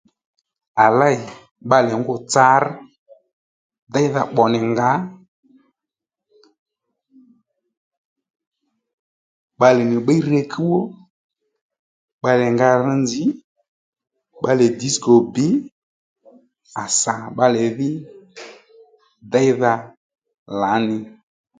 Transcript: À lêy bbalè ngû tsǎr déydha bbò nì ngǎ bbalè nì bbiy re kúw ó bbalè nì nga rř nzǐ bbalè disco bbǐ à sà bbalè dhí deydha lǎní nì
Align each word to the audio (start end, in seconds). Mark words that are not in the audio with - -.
À 0.83 0.85
lêy 0.99 1.17
bbalè 1.67 1.91
ngû 1.99 2.15
tsǎr 2.31 2.63
déydha 3.93 4.23
bbò 4.31 4.43
nì 4.53 4.59
ngǎ 4.71 4.89
bbalè 9.55 9.83
nì 9.89 9.97
bbiy 10.01 10.21
re 10.29 10.41
kúw 10.53 10.71
ó 10.79 10.81
bbalè 12.19 12.45
nì 12.49 12.53
nga 12.55 12.69
rř 12.83 12.89
nzǐ 13.03 13.23
bbalè 14.39 14.65
disco 14.79 15.13
bbǐ 15.29 15.47
à 16.81 16.83
sà 16.99 17.15
bbalè 17.33 17.63
dhí 17.77 17.91
deydha 19.31 19.73
lǎní 20.61 20.95
nì 21.01 21.09